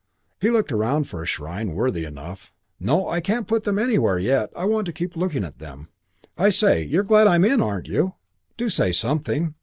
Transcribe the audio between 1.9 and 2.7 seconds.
enough.